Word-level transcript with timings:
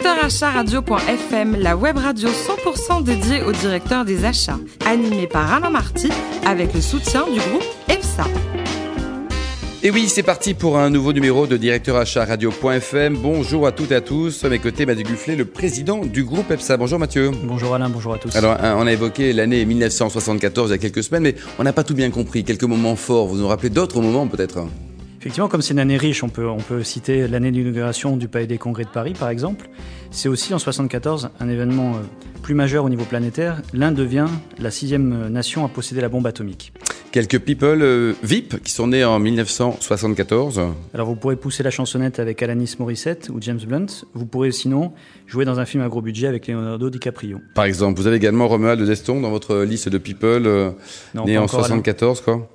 Directeur 0.00 0.24
Achat 0.24 0.50
Radio.fm, 0.50 1.56
la 1.58 1.76
web 1.76 1.98
radio 1.98 2.28
100% 2.28 3.02
dédiée 3.04 3.42
aux 3.42 3.52
directeurs 3.52 4.06
des 4.06 4.24
achats, 4.24 4.58
animée 4.86 5.26
par 5.26 5.52
Alain 5.52 5.68
Marty 5.68 6.08
avec 6.46 6.72
le 6.72 6.80
soutien 6.80 7.24
du 7.24 7.38
groupe 7.38 7.64
EFSA. 7.88 8.24
Et 9.82 9.90
oui, 9.90 10.08
c'est 10.08 10.22
parti 10.22 10.54
pour 10.54 10.78
un 10.78 10.88
nouveau 10.88 11.12
numéro 11.12 11.46
de 11.46 11.58
Directeur 11.58 11.96
Achat 11.96 12.24
Radio.fm. 12.24 13.16
Bonjour 13.18 13.66
à 13.66 13.72
toutes 13.72 13.92
et 13.92 13.96
à 13.96 14.00
tous. 14.00 14.42
À 14.42 14.48
mes 14.48 14.58
côtés, 14.58 14.86
Mathieu 14.86 15.04
Gufflet, 15.04 15.36
le 15.36 15.44
président 15.44 15.98
du 15.98 16.24
groupe 16.24 16.50
EFSA. 16.50 16.78
Bonjour 16.78 16.98
Mathieu. 16.98 17.30
Bonjour 17.44 17.74
Alain, 17.74 17.90
bonjour 17.90 18.14
à 18.14 18.18
tous. 18.18 18.34
Alors, 18.36 18.56
on 18.60 18.86
a 18.86 18.92
évoqué 18.92 19.34
l'année 19.34 19.66
1974 19.66 20.70
il 20.70 20.72
y 20.72 20.74
a 20.74 20.78
quelques 20.78 21.02
semaines, 21.02 21.24
mais 21.24 21.34
on 21.58 21.64
n'a 21.64 21.74
pas 21.74 21.84
tout 21.84 21.94
bien 21.94 22.10
compris. 22.10 22.44
Quelques 22.44 22.64
moments 22.64 22.96
forts. 22.96 23.26
Vous 23.26 23.36
nous 23.36 23.48
rappelez 23.48 23.70
d'autres 23.70 24.00
moments 24.00 24.26
peut-être? 24.28 24.60
Effectivement, 25.20 25.48
comme 25.48 25.60
c'est 25.60 25.74
une 25.74 25.80
année 25.80 25.98
riche, 25.98 26.24
on 26.24 26.30
peut, 26.30 26.48
on 26.48 26.56
peut 26.56 26.82
citer 26.82 27.28
l'année 27.28 27.50
d'inauguration 27.50 28.16
du 28.16 28.26
Palais 28.26 28.46
des 28.46 28.56
Congrès 28.56 28.84
de 28.84 28.88
Paris, 28.88 29.12
par 29.12 29.28
exemple. 29.28 29.68
C'est 30.10 30.30
aussi 30.30 30.54
en 30.54 30.58
74 30.58 31.28
un 31.38 31.48
événement 31.50 31.96
euh, 31.96 31.98
plus 32.40 32.54
majeur 32.54 32.86
au 32.86 32.88
niveau 32.88 33.04
planétaire. 33.04 33.60
L'Inde 33.74 33.96
devient 33.96 34.28
la 34.58 34.70
sixième 34.70 35.12
euh, 35.12 35.28
nation 35.28 35.66
à 35.66 35.68
posséder 35.68 36.00
la 36.00 36.08
bombe 36.08 36.26
atomique. 36.26 36.72
Quelques 37.12 37.38
people 37.38 37.82
euh, 37.82 38.14
VIP 38.22 38.62
qui 38.62 38.72
sont 38.72 38.86
nés 38.86 39.04
en 39.04 39.18
1974. 39.18 40.62
Alors 40.94 41.08
vous 41.08 41.16
pourrez 41.16 41.36
pousser 41.36 41.62
la 41.62 41.70
chansonnette 41.70 42.18
avec 42.18 42.42
Alanis 42.42 42.76
Morissette 42.78 43.28
ou 43.28 43.36
James 43.42 43.60
Blunt. 43.60 44.06
Vous 44.14 44.24
pourrez 44.24 44.52
sinon 44.52 44.94
jouer 45.26 45.44
dans 45.44 45.60
un 45.60 45.66
film 45.66 45.82
à 45.82 45.88
gros 45.88 46.00
budget 46.00 46.28
avec 46.28 46.48
Leonardo 46.48 46.88
DiCaprio. 46.88 47.42
Par 47.54 47.66
exemple, 47.66 48.00
vous 48.00 48.06
avez 48.06 48.16
également 48.16 48.48
Romuald 48.48 48.82
Deston 48.82 49.20
dans 49.20 49.30
votre 49.30 49.58
liste 49.64 49.90
de 49.90 49.98
people 49.98 50.72
nés 51.26 51.36
en 51.36 51.46
74, 51.46 52.22
quoi. 52.22 52.48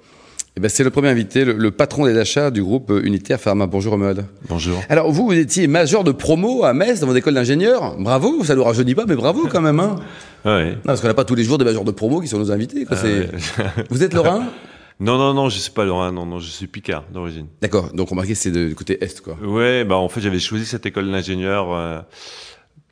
Eh 0.58 0.62
ben, 0.62 0.70
c'est 0.70 0.86
le 0.86 0.90
premier 0.90 1.10
invité, 1.10 1.44
le, 1.44 1.72
patron 1.72 2.06
des 2.06 2.18
achats 2.18 2.50
du 2.50 2.64
groupe 2.64 2.90
Unitaire 3.04 3.42
Pharma. 3.42 3.68
Bonjour 3.68 3.96
Ahmed. 3.96 4.24
Bonjour. 4.48 4.82
Alors 4.88 5.12
vous, 5.12 5.26
vous 5.26 5.34
étiez 5.34 5.68
major 5.68 6.06
de 6.06 6.14
promo 6.14 6.64
à 6.64 6.74
Metz 6.74 7.02
dans 7.02 7.08
votre 7.08 7.20
école 7.20 7.34
d'ingénieur. 7.34 7.98
Bravo, 7.98 8.42
ça 8.46 8.54
ne 8.54 8.60
nous 8.60 8.64
rajeunit 8.64 8.96
pas, 8.96 9.04
mais 9.06 9.16
bravo 9.18 9.50
quand 9.52 9.60
même. 9.60 9.82
Hein 9.82 9.98
ouais. 10.46 10.72
Non, 10.72 10.78
parce 10.86 11.02
qu'on 11.02 11.08
n'a 11.08 11.14
pas 11.14 11.26
tous 11.26 11.36
les 11.36 11.44
jours 11.44 11.58
des 11.58 11.66
majors 11.66 11.84
de 11.84 11.92
promo 11.92 12.22
qui 12.22 12.30
sont 12.30 12.40
nos 12.40 12.54
invités. 12.54 12.86
Quoi. 12.86 12.96
Ah 13.04 13.64
vous 13.90 14.02
êtes 14.02 14.14
Lorrain? 14.14 14.46
Non, 15.02 15.18
non, 15.18 15.34
non, 15.34 15.50
je 15.50 15.60
suis 15.60 15.72
pas 15.72 15.84
Lorrain, 15.84 16.14
non, 16.14 16.26
non, 16.26 16.40
je 16.40 16.48
suis 16.48 16.68
Picard 16.68 17.04
d'origine. 17.12 17.48
D'accord, 17.62 17.92
donc 17.94 18.08
remarquez, 18.08 18.34
c'est 18.34 18.52
du 18.52 18.76
côté 18.76 19.04
Est, 19.04 19.20
quoi. 19.20 19.36
Ouais, 19.44 19.84
bah 19.84 19.98
en 19.98 20.08
fait, 20.08 20.22
j'avais 20.22 20.40
choisi 20.40 20.66
cette 20.66 20.86
école 20.86 21.12
d'ingénieur 21.12 21.74
euh, 21.74 22.00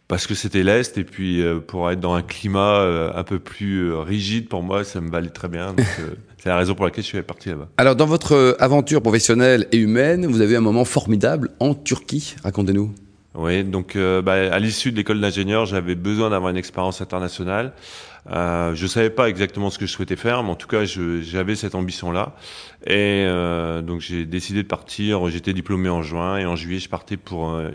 parce 0.10 0.28
que 0.28 0.36
c'était 0.36 0.64
l'Est, 0.64 0.98
et 0.98 1.06
puis 1.06 1.42
euh, 1.42 1.62
pour 1.62 1.90
être 1.90 2.02
dans 2.02 2.14
un 2.14 2.24
climat 2.24 2.82
euh, 2.82 3.14
un 3.16 3.24
peu 3.24 3.40
plus 3.40 3.94
rigide, 3.94 4.50
pour 4.50 4.64
moi, 4.64 4.84
ça 4.84 5.00
me 5.00 5.10
valait 5.10 5.30
très 5.30 5.48
bien. 5.48 5.68
Donc, 5.68 5.86
C'est 6.44 6.50
la 6.50 6.58
raison 6.58 6.76
pour 6.76 6.84
laquelle 6.84 7.06
je 7.06 7.08
suis 7.08 7.22
parti 7.22 7.48
là-bas. 7.48 7.70
Alors, 7.78 7.96
dans 7.96 8.06
votre 8.06 8.34
euh, 8.34 8.54
aventure 8.60 9.02
professionnelle 9.02 9.66
et 9.72 9.78
humaine, 9.78 10.26
vous 10.26 10.42
avez 10.42 10.56
eu 10.56 10.58
un 10.58 10.60
moment 10.60 10.84
formidable 10.84 11.52
en 11.62 11.74
Turquie. 11.74 12.36
Racontez-nous. 12.44 12.94
Oui, 13.34 13.64
donc 13.64 13.96
euh, 13.96 14.22
bah, 14.22 14.34
à 14.54 14.60
l'issue 14.60 14.92
de 14.92 14.98
l'école 14.98 15.22
d'ingénieur, 15.22 15.66
j'avais 15.66 15.96
besoin 15.96 16.32
d'avoir 16.32 16.52
une 16.52 16.58
expérience 16.58 17.00
internationale. 17.00 17.72
Euh, 18.30 18.76
je 18.76 18.88
savais 18.88 19.10
pas 19.10 19.30
exactement 19.30 19.70
ce 19.70 19.80
que 19.80 19.86
je 19.86 19.92
souhaitais 19.94 20.18
faire, 20.18 20.44
mais 20.44 20.50
en 20.50 20.56
tout 20.56 20.68
cas, 20.68 20.84
j'avais 20.84 21.56
cette 21.56 21.76
ambition-là. 21.76 22.34
Et 22.86 23.24
euh, 23.26 23.82
donc, 23.82 24.02
j'ai 24.02 24.26
décidé 24.26 24.64
de 24.64 24.68
partir. 24.68 25.30
J'étais 25.30 25.54
diplômé 25.54 25.88
en 25.88 26.02
juin 26.02 26.40
et 26.40 26.46
en 26.46 26.58
juillet, 26.58 26.80
je 26.80 26.90
partais 26.90 27.16
pour 27.16 27.52
euh, 27.52 27.70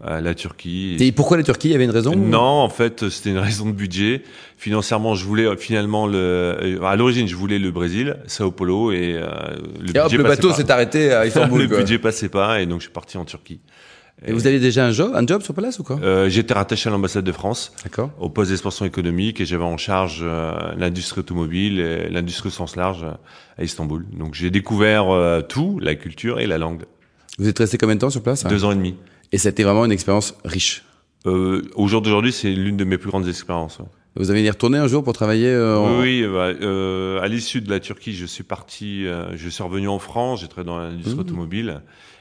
Istanbul 0.00 0.20
la 0.20 0.34
Turquie. 0.34 0.96
Et 0.98 1.12
pourquoi 1.12 1.36
la 1.36 1.42
Turquie? 1.44 1.68
Il 1.68 1.72
y 1.72 1.74
avait 1.74 1.84
une 1.84 1.90
raison 1.90 2.16
Non, 2.16 2.40
en 2.40 2.68
fait, 2.68 3.08
c'était 3.08 3.30
une 3.30 3.38
raison 3.38 3.66
de 3.66 3.72
budget. 3.72 4.22
Financièrement, 4.56 5.14
je 5.14 5.24
voulais 5.24 5.56
finalement 5.56 6.06
le. 6.06 6.18
Euh, 6.18 6.82
à 6.82 6.96
l'origine, 6.96 7.28
je 7.28 7.36
voulais 7.36 7.58
le 7.58 7.70
Brésil, 7.70 8.16
Sao 8.26 8.50
Paulo, 8.50 8.90
et 8.90 9.14
euh, 9.14 9.28
le, 9.80 9.90
et 9.90 10.16
le 10.16 10.22
bateau 10.24 10.52
s'est 10.52 10.70
arrêté 10.70 11.12
à 11.12 11.26
Istanbul. 11.26 11.62
le 11.68 11.76
budget 11.76 11.98
passait 11.98 12.28
pas, 12.28 12.60
et 12.60 12.66
donc 12.66 12.80
je 12.80 12.86
suis 12.86 12.92
parti 12.92 13.16
en 13.16 13.24
Turquie. 13.24 13.60
Et, 14.24 14.32
vous 14.32 14.46
aviez 14.46 14.60
déjà 14.60 14.86
un 14.86 14.92
job, 14.92 15.12
un 15.14 15.26
job 15.26 15.42
sur 15.42 15.54
place 15.54 15.78
ou 15.78 15.84
quoi? 15.84 15.98
Euh, 16.02 16.28
J'étais 16.28 16.54
rattaché 16.54 16.88
à 16.88 16.92
l'ambassade 16.92 17.24
de 17.24 17.32
France, 17.32 17.72
au 18.20 18.28
poste 18.28 18.50
d'expansion 18.50 18.84
économique, 18.84 19.40
et 19.40 19.44
j'avais 19.44 19.64
en 19.64 19.76
charge 19.76 20.20
euh, 20.22 20.52
l'industrie 20.76 21.20
automobile 21.20 21.80
et 21.80 22.08
l'industrie 22.08 22.48
au 22.48 22.52
sens 22.52 22.76
large 22.76 23.04
à 23.58 23.64
Istanbul. 23.64 24.04
Donc 24.16 24.34
j'ai 24.34 24.50
découvert 24.50 25.06
tout, 25.48 25.78
la 25.80 25.94
culture 25.94 26.40
et 26.40 26.46
la 26.46 26.58
langue. 26.58 26.82
Vous 27.38 27.48
êtes 27.48 27.58
resté 27.58 27.78
combien 27.78 27.94
de 27.94 28.00
temps 28.00 28.10
sur 28.10 28.22
place? 28.22 28.44
Deux 28.44 28.64
ans 28.64 28.72
et 28.72 28.76
demi. 28.76 28.96
Et 29.32 29.38
c'était 29.38 29.62
vraiment 29.62 29.84
une 29.84 29.92
expérience 29.92 30.34
riche. 30.44 30.84
Euh, 31.26 31.62
au 31.74 31.88
jour 31.88 32.02
d'aujourd'hui, 32.02 32.32
c'est 32.32 32.50
l'une 32.50 32.76
de 32.76 32.84
mes 32.84 32.98
plus 32.98 33.10
grandes 33.10 33.28
expériences. 33.28 33.78
Vous 34.14 34.30
avez 34.30 34.42
y 34.42 34.50
retourné 34.50 34.76
un 34.76 34.88
jour 34.88 35.02
pour 35.02 35.14
travailler 35.14 35.48
euh, 35.48 36.00
Oui, 36.00 36.22
bah, 36.22 36.52
euh, 36.60 37.20
à 37.22 37.28
l'issue 37.28 37.62
de 37.62 37.70
la 37.70 37.80
Turquie, 37.80 38.12
je 38.12 38.26
suis 38.26 38.44
parti, 38.44 39.06
euh, 39.06 39.34
je 39.36 39.48
suis 39.48 39.62
revenu 39.62 39.88
en 39.88 39.98
France, 39.98 40.42
j'ai 40.42 40.48
travaillé 40.48 40.66
dans 40.66 40.78
l'industrie 40.78 41.14
mmh. 41.14 41.20
automobile, 41.20 41.80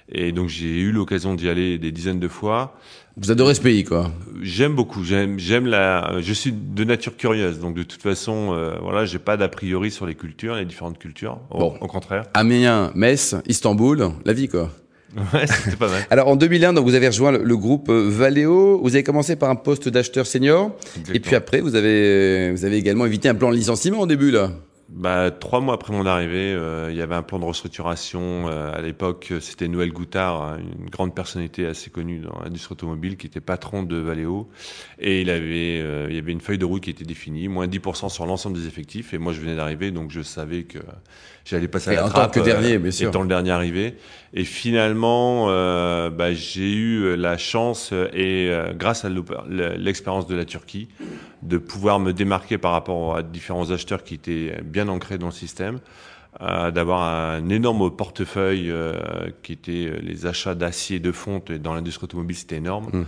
et 0.09 0.31
donc 0.31 0.47
j'ai 0.47 0.79
eu 0.79 0.93
l'occasion 0.93 1.35
d'y 1.35 1.49
aller 1.49 1.77
des 1.77 1.91
dizaines 1.91 2.19
de 2.19 2.29
fois. 2.29 2.77
Vous 3.17 3.29
adorez 3.29 3.55
ce 3.55 3.61
pays, 3.61 3.83
quoi 3.83 4.09
J'aime 4.41 4.73
beaucoup. 4.73 5.03
J'aime, 5.03 5.37
j'aime 5.37 5.65
la. 5.65 6.21
Je 6.21 6.31
suis 6.31 6.53
de 6.53 6.83
nature 6.85 7.17
curieuse, 7.17 7.59
donc 7.59 7.75
de 7.75 7.83
toute 7.83 8.01
façon, 8.01 8.53
euh, 8.53 8.77
voilà, 8.81 9.03
j'ai 9.03 9.19
pas 9.19 9.35
d'a 9.35 9.49
priori 9.49 9.91
sur 9.91 10.05
les 10.05 10.15
cultures, 10.15 10.55
les 10.55 10.65
différentes 10.65 10.97
cultures. 10.97 11.39
Bon, 11.49 11.75
au, 11.81 11.83
au 11.83 11.87
contraire. 11.87 12.23
Amiens, 12.33 12.91
Metz, 12.95 13.35
Istanbul, 13.47 14.11
la 14.23 14.31
vie, 14.31 14.47
quoi. 14.47 14.69
Ouais, 15.15 15.47
c'était 15.47 15.75
pas 15.75 15.89
mal. 15.89 16.05
Alors 16.09 16.27
en 16.27 16.35
2001, 16.35 16.73
donc 16.73 16.85
vous 16.85 16.95
avez 16.95 17.07
rejoint 17.07 17.31
le, 17.31 17.57
groupe 17.57 17.89
euh, 17.89 18.07
Valeo. 18.09 18.79
Vous 18.81 18.95
avez 18.95 19.03
commencé 19.03 19.35
par 19.35 19.49
un 19.49 19.55
poste 19.55 19.89
d'acheteur 19.89 20.25
senior, 20.25 20.71
et 21.13 21.19
puis 21.19 21.35
après 21.35 21.61
vous 21.61 21.75
avez 21.75 22.51
vous 22.51 22.65
avez 22.65 22.77
également 22.77 23.05
évité 23.05 23.29
un 23.29 23.35
plan 23.35 23.49
de 23.49 23.55
licenciement 23.55 23.99
au 23.99 24.07
début 24.07 24.31
là. 24.31 24.51
Bah, 24.93 25.31
trois 25.31 25.61
mois 25.61 25.75
après 25.75 25.93
mon 25.93 26.05
arrivée, 26.05 26.53
euh, 26.53 26.89
il 26.91 26.97
y 26.97 27.01
avait 27.01 27.15
un 27.15 27.23
plan 27.23 27.39
de 27.39 27.45
restructuration. 27.45 28.49
Euh, 28.49 28.73
à 28.73 28.81
l'époque, 28.81 29.31
c'était 29.39 29.69
Noël 29.69 29.93
Goutard, 29.93 30.41
hein, 30.41 30.57
une 30.59 30.89
grande 30.89 31.15
personnalité 31.15 31.65
assez 31.65 31.89
connue 31.89 32.19
dans 32.19 32.37
l'industrie 32.43 32.73
automobile, 32.73 33.15
qui 33.15 33.25
était 33.25 33.39
patron 33.39 33.83
de 33.83 33.95
Valeo. 33.95 34.49
Et 34.99 35.21
il 35.21 35.29
avait, 35.29 35.79
il 36.09 36.15
y 36.15 36.19
avait 36.19 36.33
une 36.33 36.41
feuille 36.41 36.57
de 36.57 36.65
route 36.65 36.83
qui 36.83 36.89
était 36.89 37.05
définie, 37.05 37.47
moins 37.47 37.67
10% 37.67 38.09
sur 38.09 38.25
l'ensemble 38.25 38.57
des 38.57 38.67
effectifs. 38.67 39.13
Et 39.13 39.17
moi, 39.17 39.31
je 39.31 39.39
venais 39.39 39.55
d'arriver, 39.55 39.91
donc 39.91 40.11
je 40.11 40.21
savais 40.21 40.63
que 40.63 40.79
j'allais 41.45 41.69
passer 41.69 41.91
à 41.91 41.93
la 41.93 42.05
en 42.05 42.09
trappe, 42.09 42.33
tant 42.33 42.41
que 42.41 42.45
dernier, 42.45 42.77
bien 42.77 42.91
sûr. 42.91 43.09
étant 43.09 43.21
le 43.21 43.29
dernier 43.29 43.51
arrivé. 43.51 43.95
Et 44.33 44.45
finalement, 44.45 45.47
euh, 45.49 46.09
bah, 46.09 46.33
j'ai 46.33 46.71
eu 46.71 47.17
la 47.17 47.37
chance 47.37 47.91
et 47.91 48.47
euh, 48.49 48.73
grâce 48.73 49.03
à 49.03 49.09
l'expérience 49.09 50.25
de 50.25 50.35
la 50.35 50.45
Turquie 50.45 50.87
de 51.43 51.57
pouvoir 51.57 51.99
me 51.99 52.13
démarquer 52.13 52.57
par 52.57 52.71
rapport 52.71 53.17
à 53.17 53.23
différents 53.23 53.71
acheteurs 53.71 54.03
qui 54.03 54.13
étaient 54.13 54.61
bien 54.63 54.87
ancrés 54.87 55.17
dans 55.17 55.27
le 55.27 55.33
système, 55.33 55.79
euh, 56.41 56.71
d'avoir 56.71 57.03
un 57.03 57.49
énorme 57.49 57.91
portefeuille 57.91 58.71
euh, 58.71 58.93
qui 59.43 59.51
était 59.51 59.91
les 60.01 60.25
achats 60.25 60.55
d'acier 60.55 60.99
de 60.99 61.11
fonte 61.11 61.51
dans 61.51 61.73
l'industrie 61.73 62.05
automobile, 62.05 62.37
c'était 62.37 62.55
énorme. 62.55 62.87
Hum. 62.93 63.05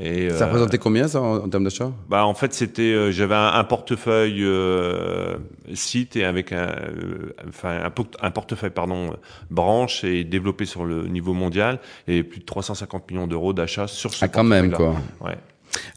Et, 0.00 0.30
ça 0.30 0.46
représentait 0.46 0.76
euh, 0.76 0.80
combien 0.80 1.08
ça 1.08 1.20
en, 1.20 1.48
termes 1.48 1.64
d'achat? 1.64 1.90
Bah 2.08 2.24
en 2.24 2.34
fait 2.34 2.54
c'était 2.54 2.82
euh, 2.82 3.10
j'avais 3.10 3.34
un, 3.34 3.64
portefeuille 3.64 4.44
euh, 4.44 5.38
site 5.74 6.14
et 6.14 6.24
avec 6.24 6.52
un 6.52 6.72
enfin 7.48 7.90
un, 8.20 8.30
portefeuille 8.30 8.70
pardon 8.70 9.16
branche 9.50 10.04
et 10.04 10.22
développé 10.22 10.66
sur 10.66 10.84
le 10.84 11.08
niveau 11.08 11.32
mondial 11.32 11.80
et 12.06 12.22
plus 12.22 12.40
de 12.40 12.44
350 12.44 13.10
millions 13.10 13.26
d'euros 13.26 13.52
d'achat 13.52 13.88
sur 13.88 14.14
ce 14.14 14.24
ah, 14.24 14.28
quand 14.28 14.44
même 14.44 14.70
quoi. 14.70 14.94
Ouais. 15.20 15.36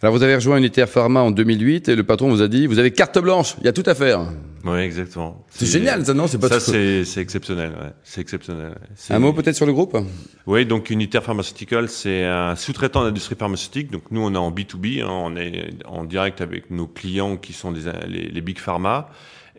Alors 0.02 0.16
vous 0.16 0.24
avez 0.24 0.36
rejoint 0.36 0.58
Unitaire 0.58 0.90
Pharma 0.90 1.22
en 1.22 1.32
2008 1.32 1.90
et 1.90 1.96
le 1.96 2.04
patron 2.04 2.30
vous 2.30 2.42
a 2.42 2.48
dit 2.48 2.68
vous 2.68 2.80
avez 2.80 2.92
carte 2.92 3.20
blanche, 3.20 3.56
il 3.60 3.66
y 3.66 3.68
a 3.68 3.74
tout 3.74 3.84
à 3.86 3.96
faire. 3.96 4.22
Oui, 4.64 4.80
exactement. 4.80 5.44
C'est 5.50 5.66
génial 5.66 6.06
ça 6.06 6.14
non 6.14 6.28
C'est 6.28 6.38
pas 6.38 6.50
ça 6.50 6.60
c'est 6.60 7.04
c'est 7.06 7.22
exceptionnel. 7.22 7.72
Ouais. 7.72 7.92
C'est 8.04 8.22
exceptionnel. 8.22 8.76
Un 9.10 9.20
mot 9.20 9.34
peut-être 9.34 9.56
sur 9.56 9.66
le 9.66 9.74
groupe? 9.74 9.98
Oui, 10.46 10.66
donc 10.66 10.90
Unitaire 10.90 11.24
Pharmaceutical 11.24 11.90
c'est 11.90 12.26
un 12.26 12.56
sous-traitant 12.56 13.04
d'industrie 13.04 13.36
pharmaceutique. 13.36 13.92
Donc 13.92 14.04
nous 14.12 14.22
on 14.22 14.34
est 14.34 14.38
en 14.38 14.52
B2B, 14.52 15.04
hein, 15.04 15.08
on 15.10 15.36
est 15.36 15.70
en 15.86 16.04
direct 16.04 16.42
avec 16.42 16.70
nos 16.72 16.88
clients 16.88 17.38
qui 17.38 17.54
sont 17.54 17.72
des, 17.72 17.82
les, 18.08 18.30
les 18.30 18.42
big 18.42 18.60
pharma. 18.60 19.10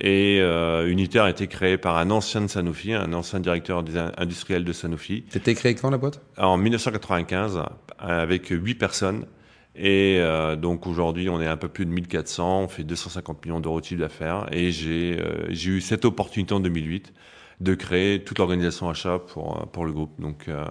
Et 0.01 0.39
euh, 0.41 0.89
Unitaire 0.89 1.25
a 1.25 1.31
été 1.31 1.47
créé 1.47 1.77
par 1.77 1.99
un 1.99 2.11
ancien 2.11 2.41
de 2.41 2.47
Sanofi, 2.47 2.93
un 2.93 3.13
ancien 3.13 3.41
directeur 3.41 3.83
des 3.83 3.93
industriels 4.17 4.65
de 4.65 4.73
Sanofi. 4.73 5.25
C'était 5.29 5.55
créé 5.55 5.75
quand 5.75 5.91
la 5.91 5.99
boîte? 5.99 6.21
En 6.39 6.57
1995, 6.57 7.63
avec 7.99 8.49
huit 8.49 8.75
personnes. 8.75 9.27
Et 9.75 10.19
euh, 10.21 10.55
donc 10.57 10.87
aujourd'hui, 10.87 11.31
on 11.31 11.41
est 11.41 11.47
un 11.47 11.57
peu 11.57 11.69
plus 11.69 11.87
de 11.87 11.91
1400, 11.91 12.63
on 12.65 12.69
fait 12.69 12.85
250 12.85 13.45
millions 13.45 13.61
d'euros 13.61 13.81
de 13.81 13.87
chiffre 13.87 14.01
d'affaires. 14.01 14.47
Et 14.53 14.71
j'ai 14.71 15.19
euh, 15.19 15.51
eu 15.51 15.81
cette 15.81 16.05
opportunité 16.05 16.53
en 16.55 16.61
2008 16.61 17.13
de 17.61 17.75
créer 17.75 18.23
toute 18.23 18.39
l'organisation 18.39 18.91
achat 18.91 19.19
pour 19.19 19.57
euh, 19.57 19.67
pour 19.67 19.85
le 19.87 19.93
groupe. 19.93 20.21
Donc 20.21 20.49
euh, 20.49 20.65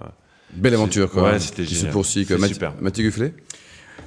belle 0.52 0.74
aventure 0.74 1.10
quoi. 1.10 1.32
Ouais, 1.32 1.38
c'était 1.40 1.64
génial. 1.64 1.86
C'est 1.86 1.90
poursuit. 1.90 2.24
Super. 2.24 2.74
Mathieu 2.80 3.04
Gufflet? 3.04 3.34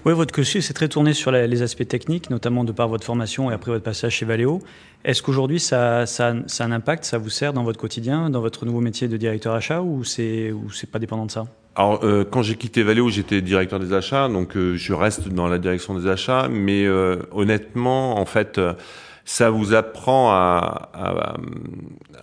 Oui, 0.06 0.14
votre 0.14 0.36
dossier 0.36 0.62
c'est 0.62 0.74
très 0.74 0.88
tourné 0.88 1.14
sur 1.14 1.32
les 1.32 1.62
aspects 1.62 1.88
techniques, 1.88 2.30
notamment 2.30 2.64
de 2.64 2.72
par 2.72 2.88
votre 2.88 3.06
formation 3.06 3.50
et 3.50 3.54
après 3.54 3.72
votre 3.72 3.84
passage 3.84 4.14
chez 4.14 4.26
Valeo. 4.26 4.62
Est-ce 5.04 5.22
qu'aujourd'hui 5.22 5.60
ça, 5.60 6.06
ça, 6.06 6.36
ça, 6.48 6.64
a 6.64 6.68
un 6.68 6.72
impact, 6.72 7.06
ça 7.06 7.18
vous 7.18 7.30
sert 7.30 7.54
dans 7.54 7.64
votre 7.64 7.80
quotidien, 7.80 8.30
dans 8.30 8.42
votre 8.42 8.66
nouveau 8.66 8.82
métier 8.82 9.08
de 9.08 9.18
directeur 9.18 9.54
achat, 9.54 9.82
ou 9.82 10.04
c'est 10.04 10.54
pas 10.92 11.00
dépendant 11.00 11.26
de 11.26 11.32
ça? 11.32 11.46
Alors, 11.76 12.04
euh, 12.04 12.24
quand 12.24 12.42
j'ai 12.42 12.56
quitté 12.56 12.84
Valeo, 12.84 13.10
j'étais 13.10 13.42
directeur 13.42 13.80
des 13.80 13.92
achats, 13.92 14.30
donc 14.30 14.56
euh, 14.56 14.78
je 14.78 14.94
reste 14.94 15.28
dans 15.28 15.48
la 15.48 15.58
direction 15.58 15.98
des 15.98 16.08
achats, 16.08 16.48
mais 16.50 16.86
euh, 16.86 17.18
honnêtement, 17.32 18.18
en 18.18 18.26
fait, 18.26 18.60
ça 19.26 19.50
vous 19.50 19.74
apprend 19.74 20.30
à, 20.32 20.90
à, 20.94 21.38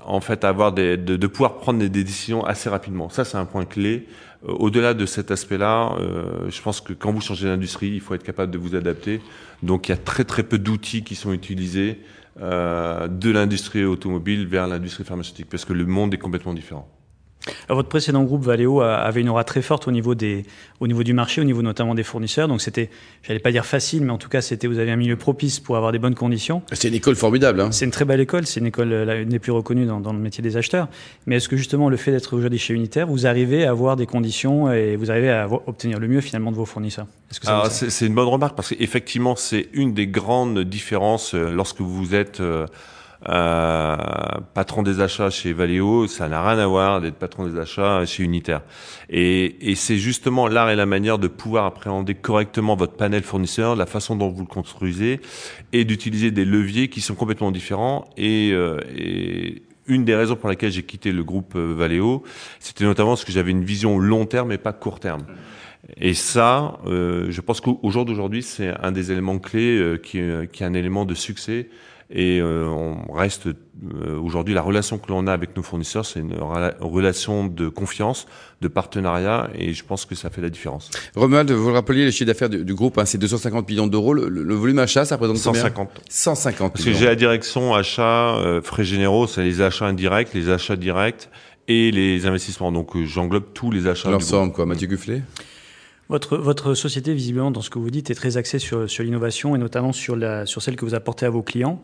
en 0.06 0.20
fait 0.20 0.44
avoir 0.44 0.72
des, 0.72 0.96
de, 0.96 1.16
de 1.16 1.26
pouvoir 1.26 1.56
prendre 1.56 1.80
des, 1.80 1.88
décisions 1.88 2.44
assez 2.44 2.70
rapidement. 2.70 3.08
Ça, 3.08 3.24
c'est 3.24 3.36
un 3.36 3.44
point 3.44 3.64
clé. 3.64 4.06
Euh, 4.48 4.52
au-delà 4.52 4.94
de 4.94 5.04
cet 5.04 5.30
aspect-là, 5.30 5.96
euh, 5.98 6.48
je 6.48 6.62
pense 6.62 6.80
que 6.80 6.92
quand 6.92 7.12
vous 7.12 7.20
changez 7.20 7.46
d'industrie, 7.46 7.88
il 7.88 8.00
faut 8.00 8.14
être 8.14 8.22
capable 8.22 8.52
de 8.52 8.58
vous 8.58 8.74
adapter. 8.76 9.20
Donc, 9.62 9.88
il 9.88 9.92
y 9.92 9.94
a 9.94 9.98
très 9.98 10.24
très 10.24 10.44
peu 10.44 10.58
d'outils 10.58 11.02
qui 11.02 11.16
sont 11.16 11.32
utilisés 11.32 12.00
euh, 12.40 13.08
de 13.08 13.30
l'industrie 13.30 13.84
automobile 13.84 14.46
vers 14.46 14.66
l'industrie 14.66 15.04
pharmaceutique, 15.04 15.48
parce 15.50 15.64
que 15.64 15.72
le 15.72 15.84
monde 15.84 16.14
est 16.14 16.18
complètement 16.18 16.54
différent 16.54 16.88
votre 17.68 17.88
précédent 17.88 18.22
groupe 18.24 18.44
Valeo 18.44 18.80
avait 18.80 19.20
une 19.20 19.28
aura 19.28 19.44
très 19.44 19.62
forte 19.62 19.88
au 19.88 19.90
niveau, 19.90 20.14
des, 20.14 20.44
au 20.80 20.86
niveau 20.86 21.02
du 21.02 21.12
marché, 21.12 21.40
au 21.40 21.44
niveau 21.44 21.62
notamment 21.62 21.94
des 21.94 22.02
fournisseurs. 22.02 22.48
Donc 22.48 22.60
c'était, 22.60 22.90
j'allais 23.22 23.40
pas 23.40 23.52
dire 23.52 23.66
facile, 23.66 24.02
mais 24.02 24.12
en 24.12 24.18
tout 24.18 24.28
cas 24.28 24.40
c'était, 24.40 24.66
vous 24.66 24.78
avez 24.78 24.90
un 24.90 24.96
milieu 24.96 25.16
propice 25.16 25.60
pour 25.60 25.76
avoir 25.76 25.92
des 25.92 25.98
bonnes 25.98 26.14
conditions. 26.14 26.62
C'est 26.72 26.88
une 26.88 26.94
école 26.94 27.16
formidable. 27.16 27.60
Hein. 27.60 27.72
C'est 27.72 27.84
une 27.84 27.90
très 27.90 28.04
belle 28.04 28.20
école. 28.20 28.46
C'est 28.46 28.60
une 28.60 28.66
école 28.66 28.92
une 28.92 29.28
des 29.28 29.38
plus 29.38 29.52
reconnues 29.52 29.86
dans, 29.86 30.00
dans, 30.00 30.12
le 30.12 30.18
métier 30.18 30.42
des 30.42 30.56
acheteurs. 30.56 30.88
Mais 31.26 31.36
est-ce 31.36 31.48
que 31.48 31.56
justement 31.56 31.88
le 31.88 31.96
fait 31.96 32.12
d'être 32.12 32.36
aujourd'hui 32.36 32.58
chez 32.58 32.74
Unitaire, 32.74 33.06
vous 33.06 33.26
arrivez 33.26 33.64
à 33.64 33.70
avoir 33.70 33.96
des 33.96 34.06
conditions 34.06 34.72
et 34.72 34.96
vous 34.96 35.10
arrivez 35.10 35.30
à 35.30 35.48
obtenir 35.66 35.98
le 35.98 36.08
mieux 36.08 36.20
finalement 36.20 36.50
de 36.52 36.56
vos 36.56 36.66
fournisseurs? 36.66 37.06
-ce 37.32 37.90
c'est 37.90 38.06
une 38.06 38.14
bonne 38.14 38.28
remarque 38.28 38.56
parce 38.56 38.68
qu'effectivement 38.68 39.36
c'est 39.36 39.68
une 39.72 39.94
des 39.94 40.06
grandes 40.06 40.60
différences 40.60 41.34
euh, 41.34 41.50
lorsque 41.52 41.80
vous 41.80 42.14
êtes 42.14 42.40
euh, 42.40 42.66
euh, 43.28 43.96
patron 44.54 44.82
des 44.82 45.00
achats 45.00 45.30
chez 45.30 45.52
Valeo, 45.52 46.06
ça 46.06 46.28
n'a 46.28 46.42
rien 46.46 46.58
à 46.58 46.66
voir 46.66 47.00
d'être 47.00 47.16
patron 47.16 47.46
des 47.46 47.58
achats 47.58 48.04
chez 48.04 48.22
Unitaire. 48.22 48.62
Et, 49.10 49.70
et 49.70 49.74
c'est 49.74 49.96
justement 49.96 50.48
l'art 50.48 50.70
et 50.70 50.76
la 50.76 50.86
manière 50.86 51.18
de 51.18 51.28
pouvoir 51.28 51.66
appréhender 51.66 52.14
correctement 52.14 52.74
votre 52.74 52.94
panel 52.94 53.22
fournisseur, 53.22 53.76
la 53.76 53.86
façon 53.86 54.16
dont 54.16 54.28
vous 54.28 54.42
le 54.42 54.48
construisez, 54.48 55.20
et 55.72 55.84
d'utiliser 55.84 56.30
des 56.30 56.44
leviers 56.44 56.88
qui 56.88 57.00
sont 57.00 57.14
complètement 57.14 57.50
différents. 57.50 58.04
Et, 58.16 58.50
euh, 58.52 58.78
et 58.94 59.62
une 59.86 60.04
des 60.04 60.14
raisons 60.14 60.36
pour 60.36 60.48
laquelle 60.48 60.70
j'ai 60.70 60.82
quitté 60.82 61.12
le 61.12 61.24
groupe 61.24 61.54
euh, 61.56 61.74
Valeo, 61.76 62.22
c'était 62.60 62.84
notamment 62.84 63.10
parce 63.10 63.24
que 63.24 63.32
j'avais 63.32 63.50
une 63.50 63.64
vision 63.64 63.98
long 63.98 64.26
terme 64.26 64.52
et 64.52 64.58
pas 64.58 64.72
court 64.72 65.00
terme. 65.00 65.22
Et 65.96 66.14
ça, 66.14 66.78
euh, 66.86 67.26
je 67.30 67.40
pense 67.40 67.60
qu'au 67.60 67.90
jour 67.90 68.04
d'aujourd'hui, 68.04 68.42
c'est 68.42 68.72
un 68.82 68.92
des 68.92 69.10
éléments 69.10 69.38
clés 69.38 69.76
euh, 69.78 69.96
qui, 69.96 70.20
qui, 70.52 70.62
est 70.62 70.66
un 70.66 70.74
élément 70.74 71.04
de 71.04 71.14
succès 71.14 71.68
et 72.14 72.40
euh, 72.40 72.66
on 72.66 73.10
reste 73.12 73.46
euh, 73.46 74.18
aujourd'hui 74.20 74.52
la 74.52 74.60
relation 74.60 74.98
que 74.98 75.08
l'on 75.08 75.26
a 75.26 75.32
avec 75.32 75.56
nos 75.56 75.62
fournisseurs, 75.62 76.04
c'est 76.04 76.20
une 76.20 76.34
relation 76.78 77.46
de 77.46 77.70
confiance, 77.70 78.26
de 78.60 78.68
partenariat, 78.68 79.48
et 79.54 79.72
je 79.72 79.82
pense 79.82 80.04
que 80.04 80.14
ça 80.14 80.28
fait 80.28 80.42
la 80.42 80.50
différence. 80.50 80.90
Romuald, 81.16 81.50
vous 81.50 81.68
le 81.68 81.74
rappeliez, 81.74 82.04
les 82.04 82.12
chiffres 82.12 82.26
d'affaires 82.26 82.50
du, 82.50 82.74
groupe, 82.74 82.98
hein, 82.98 83.06
c'est 83.06 83.16
250 83.16 83.66
millions 83.66 83.86
d'euros. 83.86 84.12
Le, 84.12 84.54
volume 84.54 84.78
achat, 84.78 85.06
ça 85.06 85.16
représente 85.16 85.38
150. 85.38 85.74
combien 85.74 85.90
150. 86.10 86.72
Parce 86.74 86.84
que 86.84 86.92
j'ai 86.92 87.06
la 87.06 87.16
direction 87.16 87.74
achat, 87.74 88.36
euh, 88.36 88.60
frais 88.60 88.84
généraux, 88.84 89.26
c'est 89.26 89.42
les 89.42 89.62
achats 89.62 89.86
indirects, 89.86 90.34
les 90.34 90.50
achats 90.50 90.76
directs 90.76 91.30
et 91.66 91.90
les 91.90 92.26
investissements. 92.26 92.72
Donc 92.72 92.94
j'englobe 93.04 93.54
tous 93.54 93.70
les 93.70 93.86
achats. 93.86 94.10
L'ensemble, 94.10 94.52
quoi. 94.52 94.66
Mathieu 94.66 94.86
Gufflet 94.86 95.22
votre, 96.12 96.74
société, 96.74 97.14
visiblement, 97.14 97.50
dans 97.50 97.62
ce 97.62 97.70
que 97.70 97.78
vous 97.78 97.90
dites, 97.90 98.10
est 98.10 98.14
très 98.14 98.36
axée 98.36 98.58
sur, 98.58 98.86
l'innovation 99.00 99.56
et 99.56 99.58
notamment 99.58 99.92
sur, 99.92 100.16
celle 100.46 100.76
que 100.76 100.84
vous 100.84 100.94
apportez 100.94 101.26
à 101.26 101.30
vos 101.30 101.42
clients. 101.42 101.82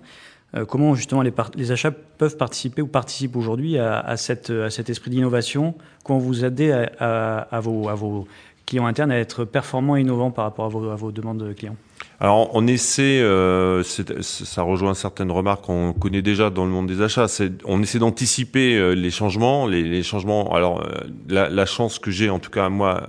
Euh, 0.55 0.65
comment 0.65 0.95
justement 0.95 1.23
les, 1.23 1.73
achats 1.73 1.91
peuvent 1.91 2.37
participer 2.37 2.81
ou 2.81 2.87
participent 2.87 3.37
aujourd'hui 3.37 3.79
à, 3.79 4.17
cet 4.17 4.51
esprit 4.51 5.11
d'innovation? 5.11 5.75
Comment 6.05 6.19
vous 6.19 6.45
aidez 6.45 6.73
à 6.99 7.61
vos 7.61 8.27
clients 8.67 8.87
internes 8.87 9.11
à 9.11 9.19
être 9.19 9.45
performants 9.45 9.97
et 9.97 10.03
innovants 10.03 10.31
par 10.31 10.45
rapport 10.45 10.67
à 10.67 10.69
vos, 10.69 10.91
à 10.91 10.97
vos 10.97 11.11
demandes 11.11 11.55
clients? 11.55 11.77
Alors 12.21 12.51
on 12.55 12.67
essaie, 12.67 13.21
euh, 13.21 13.85
ça 13.85 14.63
rejoint 14.63 14.95
certaines 14.95 15.31
remarques 15.31 15.67
qu'on 15.67 15.93
connaît 15.93 16.23
déjà 16.23 16.51
dans 16.51 16.65
le 16.65 16.71
monde 16.71 16.89
des 16.89 17.01
achats. 17.01 17.27
On 17.65 17.81
essaie 17.81 18.01
d'anticiper 18.01 18.75
euh, 18.75 18.93
les 18.93 19.13
changements, 19.13 19.69
les, 19.69 20.03
changements. 20.03 20.53
Alors 20.53 20.83
euh, 20.83 20.99
la, 21.29 21.67
chance 21.67 22.01
que 22.01 22.11
j'ai, 22.11 22.29
en 22.29 22.41
tout 22.41 22.51
cas 22.51 22.69
moi, 22.71 23.07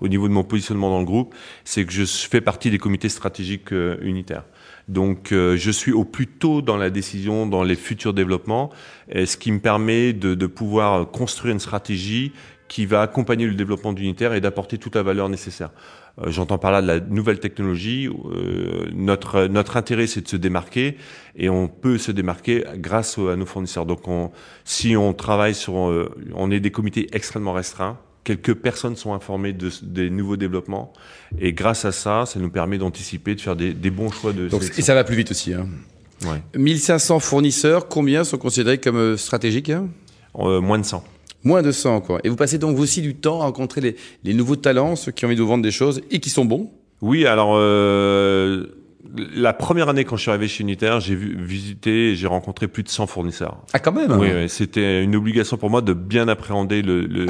au 0.00 0.06
niveau 0.06 0.28
de 0.28 0.32
mon 0.32 0.44
positionnement 0.44 0.88
dans 0.88 1.00
le 1.00 1.04
groupe, 1.04 1.34
c'est 1.64 1.84
que 1.84 1.92
je 1.92 2.04
fais 2.04 2.40
partie 2.40 2.70
des 2.70 2.78
comités 2.78 3.08
stratégiques 3.08 3.72
unitaires. 4.02 4.44
Donc 4.86 5.28
je 5.30 5.70
suis 5.70 5.92
au 5.92 6.04
plus 6.04 6.26
tôt 6.26 6.62
dans 6.62 6.76
la 6.76 6.90
décision, 6.90 7.46
dans 7.46 7.64
les 7.64 7.74
futurs 7.74 8.12
développements, 8.12 8.70
ce 9.12 9.36
qui 9.36 9.50
me 9.50 9.58
permet 9.58 10.12
de, 10.12 10.34
de 10.34 10.46
pouvoir 10.46 11.10
construire 11.10 11.54
une 11.54 11.60
stratégie 11.60 12.32
qui 12.68 12.86
va 12.86 13.02
accompagner 13.02 13.46
le 13.46 13.54
développement 13.54 13.92
d'unitaire 13.92 14.32
et 14.34 14.40
d'apporter 14.40 14.78
toute 14.78 14.96
la 14.96 15.02
valeur 15.02 15.28
nécessaire. 15.28 15.70
Euh, 16.20 16.30
j'entends 16.30 16.58
par 16.58 16.70
là 16.70 16.80
de 16.80 16.86
la 16.86 17.00
nouvelle 17.00 17.40
technologie. 17.40 18.08
Euh, 18.08 18.86
notre 18.92 19.46
notre 19.46 19.76
intérêt, 19.76 20.06
c'est 20.06 20.22
de 20.22 20.28
se 20.28 20.36
démarquer 20.36 20.96
et 21.36 21.48
on 21.48 21.68
peut 21.68 21.98
se 21.98 22.12
démarquer 22.12 22.64
grâce 22.76 23.18
à 23.18 23.36
nos 23.36 23.46
fournisseurs. 23.46 23.86
Donc, 23.86 24.06
on, 24.06 24.30
si 24.64 24.96
on 24.96 25.12
travaille 25.12 25.54
sur, 25.54 25.88
euh, 25.88 26.14
on 26.34 26.50
est 26.50 26.60
des 26.60 26.70
comités 26.70 27.08
extrêmement 27.12 27.52
restreints. 27.52 27.98
Quelques 28.22 28.54
personnes 28.54 28.96
sont 28.96 29.12
informées 29.12 29.52
de, 29.52 29.70
des 29.82 30.08
nouveaux 30.08 30.36
développements 30.38 30.94
et 31.38 31.52
grâce 31.52 31.84
à 31.84 31.92
ça, 31.92 32.24
ça 32.24 32.40
nous 32.40 32.48
permet 32.48 32.78
d'anticiper, 32.78 33.34
de 33.34 33.40
faire 33.40 33.56
des, 33.56 33.74
des 33.74 33.90
bons 33.90 34.10
choix 34.10 34.32
de. 34.32 34.48
Donc, 34.48 34.62
et 34.62 34.82
ça 34.82 34.94
va 34.94 35.04
plus 35.04 35.16
vite 35.16 35.30
aussi. 35.30 35.52
Hein. 35.52 35.66
Ouais. 36.22 36.40
1500 36.56 37.18
fournisseurs, 37.18 37.86
combien 37.88 38.24
sont 38.24 38.38
considérés 38.38 38.78
comme 38.78 39.18
stratégiques 39.18 39.68
hein? 39.68 39.88
Moins 40.36 40.78
de 40.78 40.84
100. 40.84 41.04
Moins 41.44 41.62
de 41.62 41.70
100, 41.70 42.00
quoi. 42.00 42.20
Et 42.24 42.28
vous 42.28 42.36
passez 42.36 42.58
donc 42.58 42.78
aussi 42.78 43.02
du 43.02 43.14
temps 43.14 43.40
à 43.40 43.44
rencontrer 43.44 43.80
les, 43.80 43.96
les 44.24 44.34
nouveaux 44.34 44.56
talents, 44.56 44.96
ceux 44.96 45.12
qui 45.12 45.24
ont 45.24 45.28
envie 45.28 45.36
de 45.36 45.42
vous 45.42 45.48
vendre 45.48 45.62
des 45.62 45.70
choses 45.70 46.00
et 46.10 46.18
qui 46.18 46.30
sont 46.30 46.44
bons? 46.44 46.70
Oui, 47.02 47.26
alors 47.26 47.52
euh, 47.54 48.66
la 49.34 49.52
première 49.52 49.88
année 49.88 50.04
quand 50.04 50.16
je 50.16 50.22
suis 50.22 50.30
arrivé 50.30 50.48
chez 50.48 50.62
Unitaire, 50.62 51.00
j'ai 51.00 51.14
visité 51.14 52.10
et 52.10 52.14
j'ai 52.16 52.26
rencontré 52.26 52.68
plus 52.68 52.82
de 52.82 52.88
100 52.88 53.06
fournisseurs. 53.06 53.58
Ah 53.72 53.78
quand 53.78 53.92
même 53.92 54.12
Oui, 54.12 54.28
oui 54.34 54.48
c'était 54.48 55.02
une 55.02 55.14
obligation 55.14 55.56
pour 55.56 55.70
moi 55.70 55.82
de 55.82 55.92
bien 55.92 56.28
appréhender 56.28 56.82
le, 56.82 57.02
le 57.02 57.26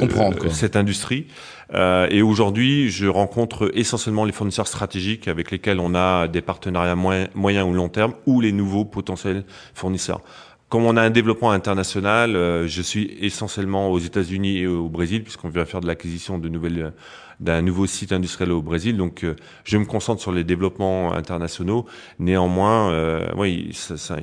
cette 0.49 0.75
industrie. 0.75 1.27
Euh, 1.73 2.07
et 2.09 2.21
aujourd'hui, 2.21 2.89
je 2.89 3.07
rencontre 3.07 3.71
essentiellement 3.73 4.23
les 4.23 4.31
fournisseurs 4.31 4.67
stratégiques 4.67 5.27
avec 5.27 5.51
lesquels 5.51 5.79
on 5.79 5.95
a 5.95 6.27
des 6.27 6.41
partenariats 6.41 6.95
moyen, 6.95 7.27
moyen 7.35 7.65
ou 7.65 7.73
long 7.73 7.89
terme 7.89 8.13
ou 8.25 8.41
les 8.41 8.51
nouveaux 8.51 8.85
potentiels 8.85 9.43
fournisseurs. 9.73 10.21
Comme 10.67 10.85
on 10.85 10.97
a 10.97 11.01
un 11.01 11.11
développement 11.11 11.51
international, 11.51 12.35
euh, 12.35 12.67
je 12.67 12.81
suis 12.81 13.15
essentiellement 13.21 13.91
aux 13.91 13.99
États-Unis 13.99 14.57
et 14.59 14.67
au 14.67 14.89
Brésil, 14.89 15.23
puisqu'on 15.23 15.49
vient 15.49 15.65
faire 15.65 15.79
de 15.79 15.87
l'acquisition 15.87 16.37
de 16.39 16.49
nouvelles 16.49 16.93
d'un 17.39 17.61
nouveau 17.61 17.85
site 17.85 18.13
industriel 18.13 18.51
au 18.51 18.61
Brésil. 18.61 18.97
Donc, 18.97 19.23
euh, 19.23 19.35
je 19.63 19.77
me 19.77 19.85
concentre 19.85 20.21
sur 20.21 20.31
les 20.31 20.43
développements 20.43 21.13
internationaux. 21.13 21.85
Néanmoins, 22.17 22.91
euh, 22.91 23.27
oui, 23.35 23.69
ça, 23.73 23.97
ça, 23.97 24.17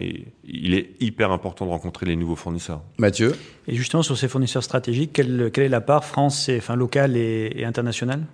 il 0.44 0.74
est 0.74 0.90
hyper 0.98 1.30
important 1.30 1.66
de 1.66 1.70
rencontrer 1.70 2.06
les 2.06 2.16
nouveaux 2.16 2.36
fournisseurs. 2.36 2.82
Mathieu? 2.98 3.36
Et 3.68 3.76
justement, 3.76 4.02
sur 4.02 4.16
ces 4.16 4.28
fournisseurs 4.28 4.64
stratégiques, 4.64 5.12
quelle, 5.12 5.50
quelle 5.52 5.64
est 5.64 5.68
la 5.68 5.82
part 5.82 6.04
France, 6.04 6.48
et, 6.48 6.56
enfin 6.56 6.74
locale 6.74 7.16
et, 7.16 7.52
et 7.54 7.64
internationale? 7.64 8.24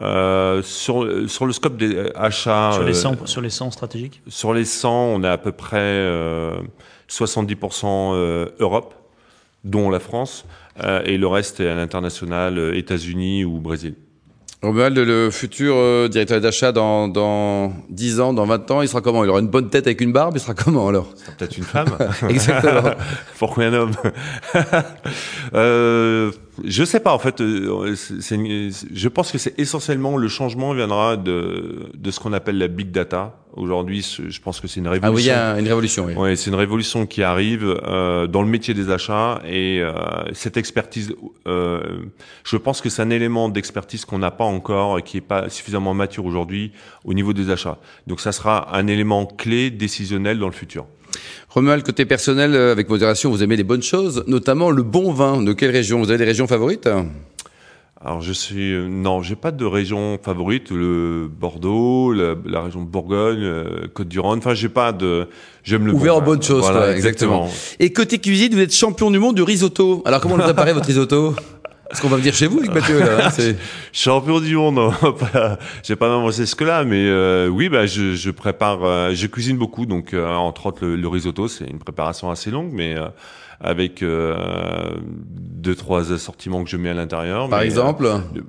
Euh, 0.00 0.62
sur, 0.62 1.06
sur 1.28 1.46
le 1.46 1.52
scope 1.52 1.76
des 1.76 2.10
achats. 2.14 2.72
Sur 2.72 2.84
les 2.84 2.94
100, 2.94 3.12
euh, 3.12 3.16
sur 3.24 3.40
les 3.40 3.50
100 3.50 3.70
stratégiques 3.70 4.22
Sur 4.28 4.52
les 4.52 4.64
100, 4.64 4.90
on 4.90 5.24
est 5.24 5.28
à 5.28 5.38
peu 5.38 5.52
près 5.52 5.78
euh, 5.78 6.60
70% 7.08 7.86
euh, 7.86 8.46
Europe, 8.60 8.94
dont 9.64 9.90
la 9.90 10.00
France, 10.00 10.44
euh, 10.82 11.02
et 11.04 11.16
le 11.16 11.26
reste 11.26 11.60
est 11.60 11.68
à 11.68 11.74
l'international, 11.74 12.76
États-Unis 12.76 13.44
ou 13.44 13.60
Brésil. 13.60 13.94
Romuald, 14.60 14.98
le 14.98 15.30
futur 15.30 15.74
euh, 15.76 16.08
directeur 16.08 16.40
d'achat 16.40 16.72
dans, 16.72 17.06
dans 17.06 17.72
10 17.90 18.18
ans, 18.18 18.32
dans 18.32 18.44
20 18.44 18.70
ans, 18.72 18.82
il 18.82 18.88
sera 18.88 19.00
comment? 19.00 19.22
Il 19.22 19.30
aura 19.30 19.38
une 19.38 19.46
bonne 19.46 19.70
tête 19.70 19.86
avec 19.86 20.00
une 20.00 20.10
barbe, 20.12 20.34
il 20.36 20.40
sera 20.40 20.54
comment 20.54 20.88
alors? 20.88 21.06
Peut-être 21.38 21.56
une 21.56 21.62
femme. 21.62 21.86
Exactement. 22.28 22.90
Pourquoi 23.38 23.64
un 23.64 23.72
homme 23.72 23.92
euh, 25.54 26.32
Je 26.64 26.84
sais 26.84 27.00
pas, 27.00 27.12
en 27.12 27.18
fait. 27.18 27.40
Euh, 27.40 27.94
je 27.94 29.08
pense 29.08 29.32
que 29.32 29.38
c'est 29.38 29.58
essentiellement 29.58 30.16
le 30.16 30.28
changement 30.28 30.72
viendra 30.72 31.16
de, 31.16 31.90
de 31.94 32.10
ce 32.10 32.20
qu'on 32.20 32.32
appelle 32.32 32.58
la 32.58 32.68
big 32.68 32.90
data. 32.90 33.36
Aujourd'hui, 33.54 34.02
je 34.28 34.40
pense 34.40 34.60
que 34.60 34.68
c'est 34.68 34.78
une 34.78 34.88
révolution. 34.88 35.08
Ah 35.10 35.16
oui, 35.16 35.22
il 35.22 35.26
y 35.26 35.30
a 35.30 35.58
une 35.58 35.66
révolution. 35.66 36.04
Oui, 36.04 36.14
ouais, 36.14 36.36
c'est 36.36 36.50
une 36.50 36.56
révolution 36.56 37.06
qui 37.06 37.22
arrive 37.22 37.64
euh, 37.64 38.26
dans 38.26 38.42
le 38.42 38.48
métier 38.48 38.72
des 38.74 38.90
achats 38.90 39.40
et 39.44 39.80
euh, 39.80 39.92
cette 40.32 40.56
expertise. 40.56 41.12
Euh, 41.46 41.80
je 42.44 42.56
pense 42.56 42.80
que 42.80 42.88
c'est 42.88 43.02
un 43.02 43.10
élément 43.10 43.48
d'expertise 43.48 44.04
qu'on 44.04 44.18
n'a 44.18 44.30
pas 44.30 44.44
encore 44.44 44.98
et 44.98 45.02
qui 45.02 45.16
est 45.16 45.22
pas 45.22 45.48
suffisamment 45.48 45.94
mature 45.94 46.24
aujourd'hui 46.24 46.72
au 47.04 47.14
niveau 47.14 47.32
des 47.32 47.50
achats. 47.50 47.78
Donc, 48.06 48.20
ça 48.20 48.32
sera 48.32 48.76
un 48.76 48.86
élément 48.86 49.26
clé 49.26 49.70
décisionnel 49.70 50.38
dans 50.38 50.46
le 50.46 50.52
futur. 50.52 50.86
Romuald, 51.50 51.82
côté 51.82 52.04
personnel, 52.04 52.54
euh, 52.54 52.72
avec 52.72 52.88
modération, 52.88 53.30
vous 53.30 53.42
aimez 53.42 53.56
les 53.56 53.64
bonnes 53.64 53.82
choses, 53.82 54.24
notamment 54.26 54.70
le 54.70 54.82
bon 54.82 55.12
vin. 55.12 55.42
De 55.42 55.52
quelle 55.52 55.70
région? 55.70 55.98
Vous 55.98 56.10
avez 56.10 56.18
des 56.18 56.24
régions 56.24 56.46
favorites? 56.46 56.88
Alors 58.00 58.20
je 58.20 58.32
suis 58.32 58.74
euh, 58.74 58.86
non, 58.86 59.22
j'ai 59.22 59.34
pas 59.34 59.50
de 59.50 59.64
région 59.64 60.20
favorite. 60.22 60.70
Le 60.70 61.28
Bordeaux, 61.28 62.12
la, 62.12 62.36
la 62.44 62.62
région 62.62 62.82
de 62.82 62.86
Bourgogne, 62.86 63.42
euh, 63.42 63.88
Côte 63.92 64.06
du 64.06 64.20
Rhône. 64.20 64.38
Enfin, 64.38 64.54
j'ai 64.54 64.68
pas 64.68 64.92
de. 64.92 65.26
J'aime 65.64 65.86
le 65.86 65.92
ouvert 65.94 66.16
en 66.16 66.20
bonne 66.20 66.40
chose. 66.40 66.60
Voilà, 66.60 66.94
exactement. 66.94 67.46
exactement. 67.46 67.76
Et 67.80 67.92
côté 67.92 68.18
cuisine, 68.20 68.54
vous 68.54 68.60
êtes 68.60 68.72
champion 68.72 69.10
du 69.10 69.18
monde 69.18 69.34
du 69.34 69.42
risotto. 69.42 70.02
Alors 70.04 70.20
comment 70.20 70.36
vous 70.36 70.42
préparez 70.44 70.72
votre 70.74 70.86
risotto? 70.86 71.34
Est-ce 71.90 72.02
qu'on 72.02 72.08
va 72.08 72.18
venir 72.18 72.34
chez 72.34 72.46
vous 72.46 72.58
avec 72.58 72.72
Mathieu 72.74 72.98
là 73.00 73.28
hein, 73.28 73.52
Champion 73.92 74.40
du 74.40 74.56
monde, 74.56 74.74
non, 74.74 74.92
j'ai 75.82 75.96
pas 75.96 76.06
avancé 76.06 76.44
ce 76.44 76.54
que 76.54 76.64
là, 76.64 76.84
mais 76.84 77.06
euh, 77.06 77.48
oui, 77.48 77.70
bah 77.70 77.86
je, 77.86 78.14
je 78.14 78.30
prépare, 78.30 78.84
euh, 78.84 79.12
je 79.14 79.26
cuisine 79.26 79.56
beaucoup, 79.56 79.86
donc 79.86 80.12
euh, 80.12 80.26
entre 80.34 80.66
autres 80.66 80.86
le, 80.86 81.08
risotto, 81.08 81.48
c'est 81.48 81.64
une 81.64 81.78
préparation 81.78 82.30
assez 82.30 82.50
longue, 82.50 82.70
mais 82.72 82.96
avec 83.60 84.04
deux 84.04 85.74
trois 85.74 86.12
assortiments 86.12 86.62
que 86.62 86.68
je 86.68 86.76
mets 86.76 86.90
à 86.90 86.94
l'intérieur. 86.94 87.48
Par 87.48 87.62
exemple 87.62 88.06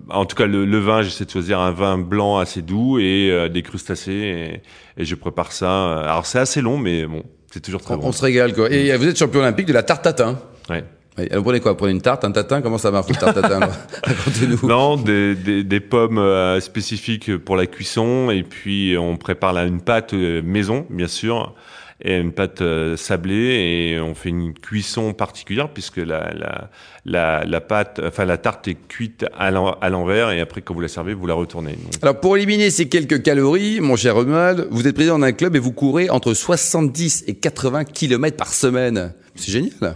En 0.10 0.26
tout 0.26 0.36
cas, 0.36 0.46
le, 0.46 0.80
vin, 0.80 1.02
j'essaie 1.02 1.26
de 1.26 1.32
choisir 1.32 1.62
un 1.62 1.72
vin 1.72 1.98
blanc 1.98 2.40
assez 2.40 2.62
doux 2.62 3.00
et 3.00 3.48
des 3.50 3.64
crustacés, 3.64 4.62
et, 4.98 5.02
et, 5.02 5.06
je 5.06 5.16
prépare 5.16 5.54
ça. 5.54 6.00
Alors 6.00 6.26
c'est 6.26 6.40
assez 6.40 6.60
long, 6.60 6.78
mais 6.78 7.06
bon, 7.06 7.24
c'est 7.52 7.62
toujours 7.62 7.82
très 7.82 7.94
on, 7.94 7.98
bon. 8.00 8.08
On 8.08 8.12
se 8.12 8.22
régale 8.22 8.54
quoi. 8.54 8.70
Et 8.70 8.96
vous 8.98 9.08
êtes 9.08 9.18
champion 9.18 9.40
olympique 9.40 9.68
de 9.68 9.74
la 9.74 9.84
tarte 9.84 10.04
tatin. 10.04 10.38
Ouais. 10.70 10.84
Vous 11.34 11.44
prenez 11.44 11.60
quoi 11.60 11.76
prenez 11.78 11.92
une 11.94 12.02
tarte, 12.02 12.24
un 12.26 12.32
tatin? 12.32 12.62
Comment 12.62 12.78
ça 12.78 12.92
marche 12.92 13.10
une 13.10 13.16
tarte 13.16 13.36
tatin 13.42 13.60
Racontez-nous. 14.04 14.68
Non, 14.68 14.98
des, 14.98 15.36
des, 15.36 15.64
des 15.64 15.80
pommes 15.80 16.18
euh, 16.18 16.60
spécifiques 16.60 17.38
pour 17.38 17.56
la 17.56 17.66
cuisson 17.66 18.30
et 18.32 18.44
puis 18.44 18.96
on 18.98 19.18
prépare 19.18 19.54
là 19.54 19.66
une 19.66 19.82
pâte 19.82 20.14
euh, 20.14 20.42
maison, 20.44 20.86
bien 20.90 21.08
sûr, 21.08 21.54
et 22.02 22.18
une 22.18 22.32
pâte 22.32 22.62
euh, 22.62 22.96
sablée 22.96 23.92
et 23.94 24.00
on 24.00 24.16
fait 24.16 24.30
une 24.30 24.54
cuisson 24.54 25.14
particulière 25.14 25.70
puisque 25.70 25.98
la, 25.98 26.34
la, 26.34 26.70
la, 27.06 27.46
la 27.46 27.62
pâte, 27.62 28.00
enfin 28.04 28.26
la 28.26 28.38
tarte 28.38 28.68
est 28.68 28.78
cuite 28.88 29.26
à 29.38 29.52
l'envers 29.52 30.32
et 30.32 30.40
après 30.40 30.62
quand 30.62 30.74
vous 30.74 30.80
la 30.80 30.88
servez, 30.88 31.14
vous 31.14 31.28
la 31.28 31.34
retournez. 31.34 31.78
Alors 32.02 32.20
pour 32.20 32.38
éliminer 32.38 32.70
ces 32.70 32.88
quelques 32.88 33.22
calories, 33.22 33.82
mon 33.82 33.96
cher 33.96 34.16
Romuald, 34.16 34.68
vous 34.72 34.88
êtes 34.88 34.96
président 34.96 35.20
d'un 35.20 35.34
club 35.34 35.56
et 35.56 35.60
vous 35.60 35.74
courez 35.74 36.10
entre 36.10 36.34
70 36.34 37.26
et 37.28 37.36
80 37.36 37.84
km 37.84 38.38
par 38.38 38.54
semaine. 38.54 39.14
C'est 39.36 39.52
génial. 39.52 39.96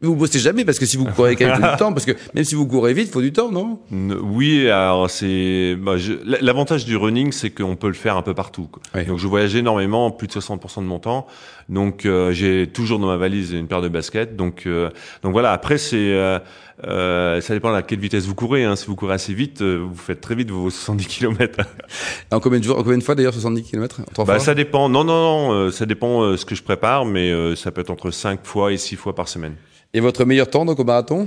Vous 0.00 0.14
bossez 0.14 0.38
jamais 0.38 0.64
parce 0.64 0.78
que 0.78 0.86
si 0.86 0.96
vous 0.96 1.06
courez 1.06 1.30
avec 1.32 1.38
du 1.38 1.44
temps, 1.78 1.92
parce 1.92 2.04
que 2.04 2.12
même 2.32 2.44
si 2.44 2.54
vous 2.54 2.68
courez 2.68 2.94
vite, 2.94 3.08
il 3.08 3.12
faut 3.12 3.20
du 3.20 3.32
temps, 3.32 3.50
non? 3.50 3.80
Oui, 3.90 4.68
alors 4.68 5.10
c'est 5.10 5.74
bah, 5.76 5.96
l'avantage 6.40 6.84
du 6.84 6.96
running, 6.96 7.32
c'est 7.32 7.50
qu'on 7.50 7.74
peut 7.74 7.88
le 7.88 7.94
faire 7.94 8.16
un 8.16 8.22
peu 8.22 8.32
partout. 8.32 8.68
Donc 9.08 9.18
je 9.18 9.26
voyage 9.26 9.56
énormément, 9.56 10.12
plus 10.12 10.28
de 10.28 10.32
60% 10.32 10.82
de 10.82 10.84
mon 10.84 11.00
temps. 11.00 11.26
Donc 11.68 12.06
euh, 12.06 12.30
j'ai 12.30 12.68
toujours 12.68 13.00
dans 13.00 13.08
ma 13.08 13.16
valise 13.16 13.52
une 13.52 13.66
paire 13.66 13.82
de 13.82 13.88
baskets. 13.88 14.36
Donc 14.36 14.66
euh, 14.66 14.88
donc 15.22 15.32
voilà. 15.32 15.50
Après 15.50 15.78
c'est 15.78 15.96
euh, 15.96 16.38
euh, 16.86 17.40
ça 17.40 17.54
dépend 17.54 17.74
à 17.74 17.82
quelle 17.82 17.98
vitesse 17.98 18.24
vous 18.24 18.36
courez. 18.36 18.64
Hein. 18.64 18.76
Si 18.76 18.86
vous 18.86 18.94
courez 18.94 19.14
assez 19.14 19.34
vite, 19.34 19.62
vous 19.62 19.96
faites 19.96 20.20
très 20.20 20.36
vite 20.36 20.52
vos 20.52 20.70
70 20.70 21.06
km. 21.08 21.58
en 22.30 22.38
combien 22.38 22.60
de 22.60 22.64
jours, 22.64 22.78
en 22.78 22.84
combien 22.84 22.98
de 22.98 23.02
fois 23.02 23.16
d'ailleurs 23.16 23.34
70 23.34 23.64
km 23.64 24.00
Trois 24.12 24.24
bah, 24.24 24.34
fois? 24.34 24.44
Ça 24.44 24.54
dépend. 24.54 24.88
Non 24.88 25.02
non 25.02 25.48
non, 25.50 25.70
ça 25.72 25.86
dépend 25.86 26.36
ce 26.36 26.44
que 26.44 26.54
je 26.54 26.62
prépare, 26.62 27.04
mais 27.04 27.32
ça 27.56 27.72
peut 27.72 27.80
être 27.80 27.90
entre 27.90 28.12
5 28.12 28.46
fois 28.46 28.72
et 28.72 28.76
6 28.76 28.94
fois 28.94 29.16
par 29.16 29.26
semaine. 29.26 29.54
Et 29.94 30.00
votre 30.00 30.24
meilleur 30.24 30.50
temps 30.50 30.64
donc 30.64 30.78
au 30.78 30.84
marathon 30.84 31.26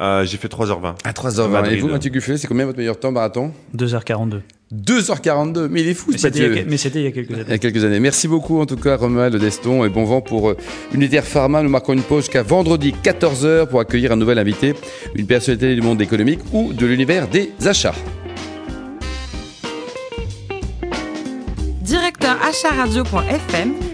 euh, 0.00 0.24
J'ai 0.24 0.36
fait 0.36 0.48
3h20. 0.48 0.96
À 1.04 1.12
3h20. 1.12 1.70
Et 1.70 1.76
vous, 1.76 1.88
Mathieu 1.88 2.10
Guffet, 2.10 2.36
c'est 2.36 2.48
combien 2.48 2.66
votre 2.66 2.78
meilleur 2.78 2.98
temps 2.98 3.12
marathon 3.12 3.52
2h42. 3.76 4.40
2h42, 4.74 5.68
mais 5.68 5.82
il 5.82 5.88
est 5.88 5.94
fou 5.94 6.10
ce 6.12 6.26
Mathieu. 6.26 6.64
Mais 6.66 6.76
c'était 6.76 7.00
il 7.00 7.04
y 7.04 7.06
a 7.06 7.12
quelques 7.12 7.32
années. 7.34 7.44
Il 7.46 7.50
y 7.50 7.54
a 7.54 7.58
quelques 7.58 7.84
années. 7.84 8.00
Merci 8.00 8.26
beaucoup 8.26 8.60
en 8.60 8.66
tout 8.66 8.76
cas 8.76 8.96
Romuald 8.96 9.36
Deston 9.36 9.84
et 9.84 9.88
bon 9.88 10.04
vent 10.04 10.20
pour 10.20 10.50
euh, 10.50 10.56
Unitaire 10.92 11.24
Pharma. 11.24 11.62
Nous 11.62 11.68
marquons 11.68 11.92
une 11.92 12.02
pause 12.02 12.24
jusqu'à 12.24 12.42
vendredi 12.42 12.92
14h 13.04 13.68
pour 13.68 13.78
accueillir 13.78 14.10
un 14.10 14.16
nouvel 14.16 14.38
invité, 14.40 14.74
une 15.14 15.26
personnalité 15.26 15.76
du 15.76 15.82
monde 15.82 16.02
économique 16.02 16.40
ou 16.52 16.72
de 16.72 16.86
l'univers 16.86 17.28
des 17.28 17.52
achats. 17.64 17.94
Directeur 21.82 22.36
acharadio.fm 22.42 23.93